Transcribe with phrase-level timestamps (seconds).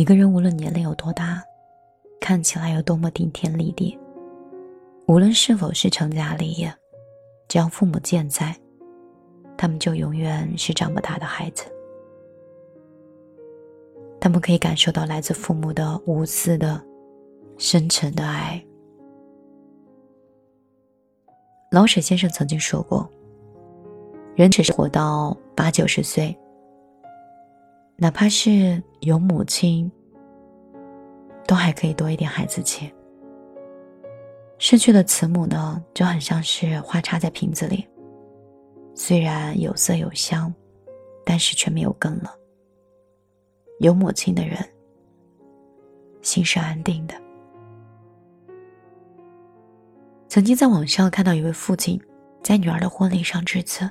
[0.00, 1.44] 一个人无论年龄有多大，
[2.22, 3.98] 看起来有多么顶天立地，
[5.06, 6.74] 无论是否是成家立业，
[7.48, 8.56] 只要父母健在，
[9.58, 11.66] 他们就永远是长不大的孩子。
[14.18, 16.82] 他们可以感受到来自父母的无私的、
[17.58, 18.58] 深沉的爱。
[21.70, 23.06] 老舍先生曾经说过
[24.34, 26.34] ：“人只是活到八九十岁，
[27.96, 29.90] 哪怕是有母亲，
[31.50, 32.88] 都还可以多一点孩子气。
[34.56, 37.84] 失去了慈母呢，就很像是花插在瓶子里，
[38.94, 40.54] 虽然有色有香，
[41.24, 42.32] 但是却没有根了。”
[43.80, 44.58] 有母亲的人，
[46.22, 47.20] 心是安定的。
[50.28, 52.00] 曾经在网上看到一位父亲
[52.44, 53.90] 在女儿的婚礼上致辞，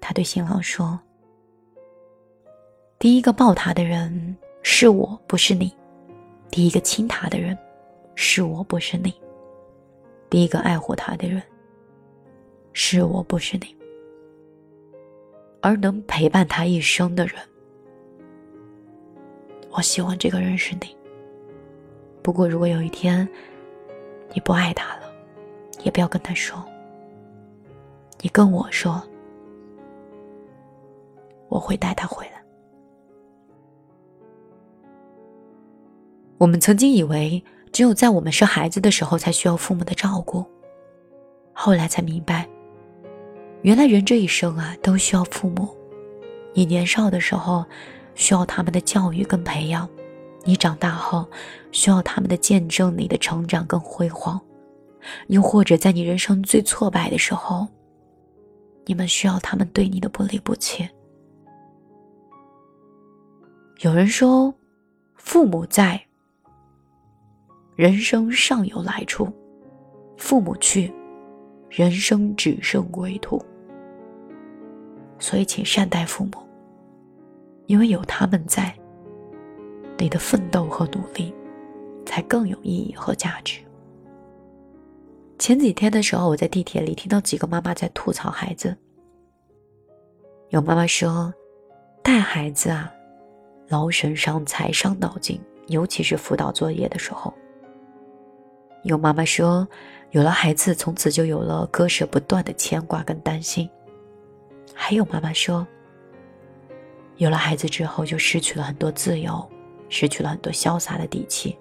[0.00, 0.98] 他对新郎说
[2.98, 5.70] ：“第一个抱她的人是我，不是你；
[6.50, 7.56] 第一个亲她的人
[8.14, 9.10] 是我，不是你；
[10.28, 11.42] 第一个爱护她的人
[12.72, 13.66] 是我，不是你；
[15.60, 17.36] 而能陪伴她一生的人。”
[19.70, 20.96] 我希望这个人是你。
[22.22, 23.26] 不过，如果有一天
[24.34, 25.10] 你不爱他了，
[25.84, 26.62] 也不要跟他说。
[28.20, 29.00] 你跟我说，
[31.48, 32.39] 我会带他回来。
[36.40, 40.42] 我们曾经以为，只有在我们是孩子的时候才需要父母的照顾，
[41.52, 42.48] 后来才明白，
[43.60, 45.68] 原来人这一生啊，都需要父母。
[46.54, 47.64] 你年少的时候。
[48.16, 49.88] 需要他们的教育跟培养，
[50.44, 51.26] 你长大后
[51.70, 54.38] 需要他们的见证你的成长跟辉煌，
[55.28, 57.66] 又或者在你人生最挫败的时候，
[58.84, 60.86] 你们需要他们对你的不离不弃。
[63.78, 64.52] 有人说，
[65.14, 65.98] 父母在，
[67.80, 69.24] 人生尚有来处；
[70.18, 70.92] 父母去，
[71.70, 73.42] 人生只剩归途。
[75.18, 76.32] 所以，请善待父母。
[77.68, 78.78] 因为有他们在，
[79.96, 81.34] 你的奋斗和努力
[82.04, 83.62] 才更有意义和价值。
[85.38, 88.76] 前几天的时候，我在地铁里听到几个妈妈在吐槽孩子。
[90.50, 91.32] 有妈妈说，
[92.02, 92.92] 带孩子啊，
[93.68, 97.32] 劳神伤财、伤脑筋，尤其是辅导作业的时候。
[98.82, 99.66] 有妈妈说，
[100.10, 103.68] 有了孩子，从此就有了割舍不断的牵挂跟担心。
[104.74, 105.66] 还有妈妈说。
[107.16, 109.46] 有了孩子之后，就失去了很多自由，
[109.90, 111.54] 失去了很多潇洒的底气，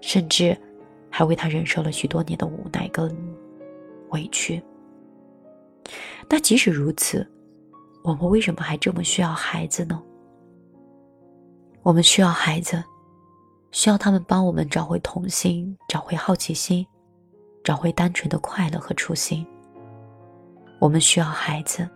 [0.00, 0.58] 甚至
[1.08, 3.16] 还为他忍受了许多年的无奈跟
[4.08, 4.60] 委屈。
[6.28, 7.24] 那即使如此，
[8.02, 10.02] 我们为什么还这么需要孩子呢？
[11.84, 12.82] 我们需要孩子，
[13.74, 16.86] 需要他们帮我们找回童心，找回好奇心，
[17.64, 19.44] 找回单纯的快乐和初心。
[20.78, 21.86] 我们需要孩子。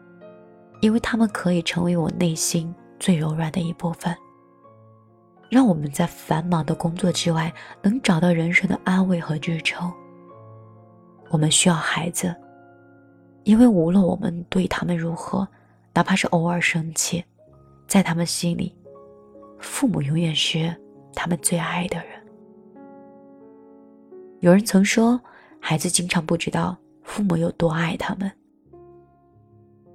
[0.80, 4.16] 因为他们可以成为我内心最柔软的一部分，
[5.48, 7.52] 让我们在繁忙的工作之外
[7.82, 9.92] 能找到人生的安慰和支撑。
[11.30, 12.32] 我们需要孩子，
[13.42, 15.46] 因为无论我们对他们如何，
[15.92, 17.24] 哪怕是偶尔生气，
[17.88, 18.72] 在他们心里，
[19.58, 20.72] 父母永远是
[21.14, 22.26] 他们最爱的人。
[24.40, 25.20] 有人曾说，
[25.60, 28.30] 孩子经常不知道父母有多爱他们。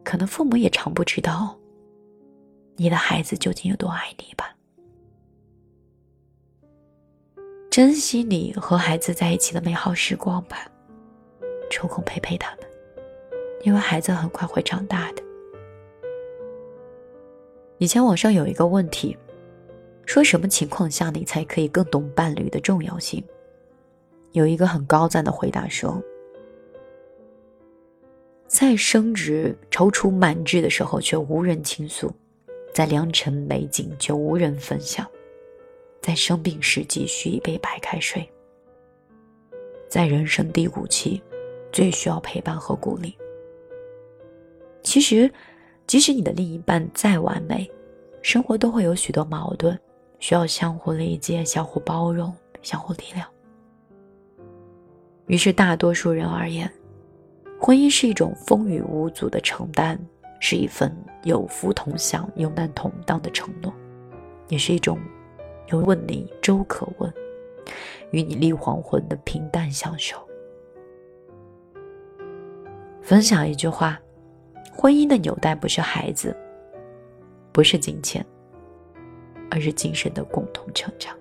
[0.04, 1.58] 可能父母也常不知道，
[2.76, 4.54] 你的孩子究竟有多爱你吧。
[7.72, 10.70] 珍惜你和孩子在一起的美好时光吧，
[11.72, 12.66] 抽空陪陪他们，
[13.64, 15.24] 因为孩子很快会长大的。
[17.80, 19.18] 以前网上有一个问题，
[20.06, 23.24] 说什么情况下你才可以更懂伴侣的重要性？
[24.34, 26.02] 有一个很高赞的回答说。
[28.48, 32.08] 在升职踌躇满志的时候，却无人倾诉；
[32.72, 35.04] 在良辰美景，却无人分享；
[36.02, 38.22] 在生病时急需一杯白开水；
[39.90, 41.20] 在人生低谷期，
[41.72, 43.18] 最需要陪伴和鼓励。
[44.84, 45.32] 其实，
[45.88, 47.68] 即使你的另一半再完美，
[48.22, 49.80] 生活都会有许多矛盾，
[50.24, 53.26] 需要相互理解、相互包容、相互体谅。
[55.26, 56.72] 于是，大多数人而言，
[57.60, 60.00] 婚姻是一种风雨无阻的承担，
[60.40, 63.74] 是一份有福同享、有难同当的承诺，
[64.48, 64.98] 也是一种
[65.68, 67.14] 有问你粥可温，
[68.12, 70.18] 与你立黄昏的平淡相守。
[73.02, 74.00] 分享一句话：
[74.72, 76.34] 婚姻的纽带不是孩子，
[77.52, 78.26] 不是金钱，
[79.54, 81.16] 而是精神的共同成长。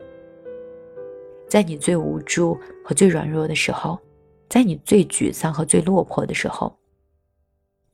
[1.47, 3.99] 在你最无助和最软弱的时候，
[4.49, 6.75] 在你最沮丧和最落魄的时候，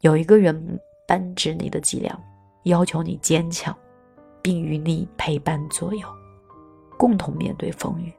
[0.02, 2.16] 有一个人扳直你的脊梁，
[2.64, 3.76] 要求你坚强，
[4.40, 6.06] 并与你陪伴左右，
[6.96, 8.12] 共同面对风雨。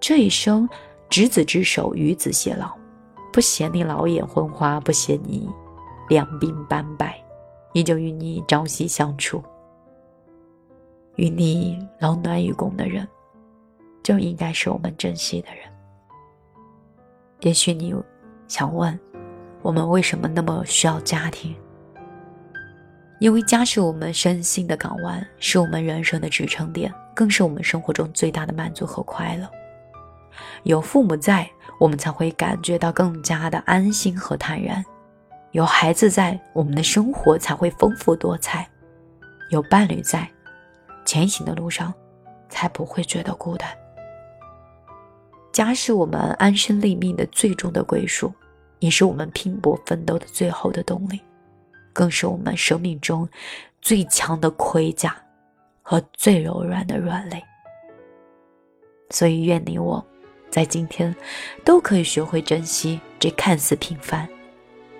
[0.00, 0.66] 这一生，
[1.10, 2.74] 执子之手，与子偕老，
[3.30, 5.46] 不嫌你老眼昏花，不嫌你
[6.08, 7.22] 两鬓斑白，
[7.74, 9.42] 依旧与你朝夕相处。
[11.20, 13.06] 与你冷暖与共的人，
[14.02, 15.64] 就应该是我们珍惜的人。
[17.40, 17.94] 也许你
[18.48, 18.98] 想问，
[19.60, 21.54] 我们为什么那么需要家庭？
[23.18, 29.46] 因为家是我们身心的港湾，是我们人生的支撑点，更是我们生活中最大的满足和快乐。
[30.62, 31.46] 有父母在，
[31.78, 34.82] 我们才会感觉到更加的安心和坦然；
[35.50, 38.64] 有孩子在，我们的生活才会丰富多彩；
[39.50, 40.26] 有伴侣在，
[41.10, 41.92] 前行的路上
[42.48, 43.68] 才不会觉得孤单。
[45.50, 48.32] 家是我们安身立命的最终的归属，
[48.78, 51.20] 也是我们拼搏奋斗的最后的动力，
[51.92, 53.28] 更是我们生命中
[53.82, 55.20] 最强的盔甲
[55.82, 57.42] 和最柔软的软肋。
[59.10, 60.06] 所以，愿你我。
[60.48, 61.12] 在今天，
[61.64, 64.28] 都可以学会珍惜这看似平凡，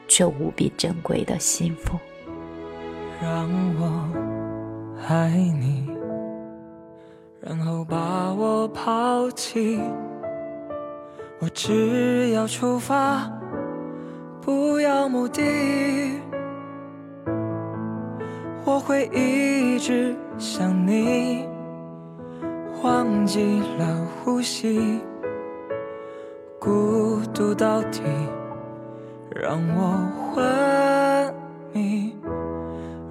[0.08, 1.96] 却无比珍贵的幸福。
[3.22, 4.08] 让我
[5.08, 5.89] 爱你，
[7.40, 9.80] 然后把我抛弃。
[11.40, 13.30] 我只要出发，
[14.42, 15.42] 不要目的。
[18.64, 21.46] 我会一直想你，
[22.82, 25.00] 忘记了呼吸。
[26.58, 28.02] 孤独到底
[29.34, 31.34] 让我昏
[31.72, 32.14] 迷。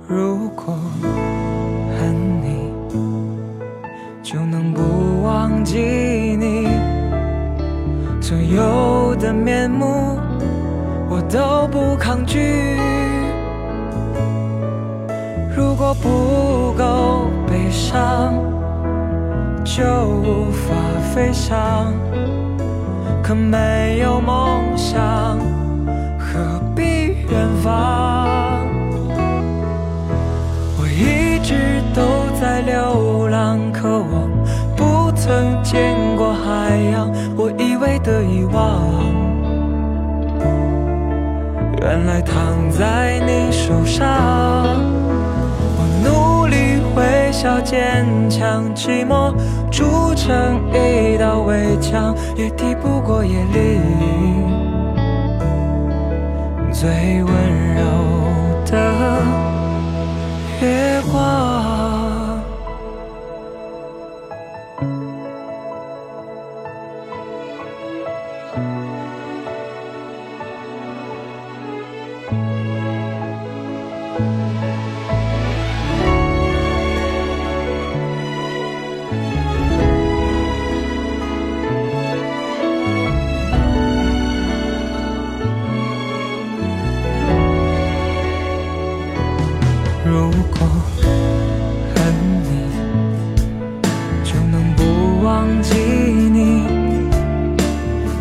[0.07, 0.77] 如果
[9.29, 10.17] 的面目，
[11.07, 12.79] 我都不抗拒。
[15.55, 18.33] 如果不够悲伤，
[19.63, 20.73] 就无法
[21.13, 21.93] 飞翔。
[23.21, 25.37] 可没有梦想，
[26.17, 28.65] 何必远方？
[30.79, 32.01] 我一直都
[32.41, 34.27] 在流浪，可我
[34.75, 37.07] 不曾见过海洋。
[37.37, 38.81] 我以为的遗忘，
[41.81, 44.05] 原来躺在你手上。
[45.77, 49.33] 我努力微笑坚强，寂寞
[49.71, 53.79] 筑成一道围墙，也抵不过夜里
[56.71, 56.89] 最
[57.23, 57.33] 温
[57.75, 57.81] 柔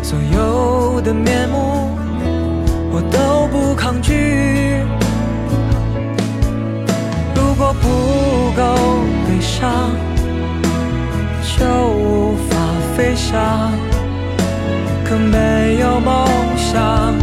[0.09, 1.91] 所有的面目
[2.91, 4.81] 我都不抗拒，
[7.35, 7.87] 如果不
[8.57, 8.63] 够
[9.27, 9.69] 悲伤
[11.55, 12.57] 就无法
[12.97, 13.71] 飞翔，
[15.05, 16.25] 可没有梦
[16.57, 17.13] 想，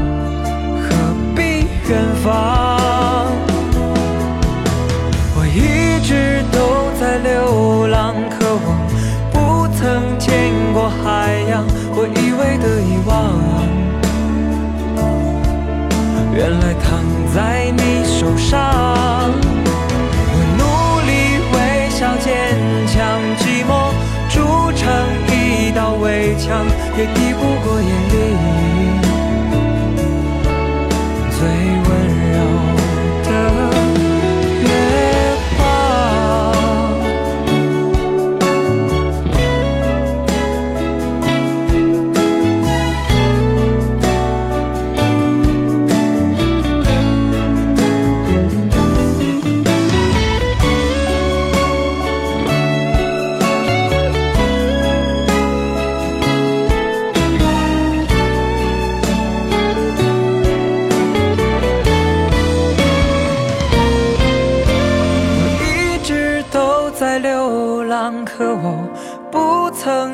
[0.80, 0.86] 何
[1.34, 3.26] 必远方？
[5.34, 8.78] 我一直都在流浪，可我
[9.32, 11.66] 不曾见过海洋。
[18.26, 18.58] 受伤，
[20.32, 20.62] 我努
[21.06, 21.10] 力
[21.52, 21.56] 微
[21.90, 22.16] 笑。
[22.18, 22.26] 坚
[22.88, 22.96] 强，
[23.38, 23.70] 寂寞
[24.28, 24.34] 筑
[24.72, 24.82] 成
[25.30, 26.66] 一道围墙，
[26.98, 28.14] 也抵不过夜里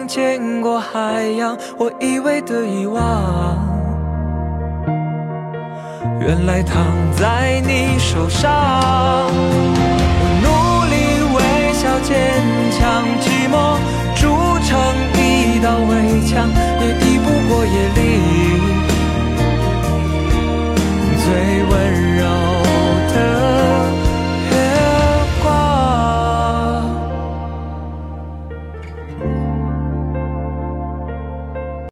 [0.06, 3.58] 见过海洋，我以为的遗忘，
[6.20, 6.84] 原来躺
[7.16, 9.30] 在你手上。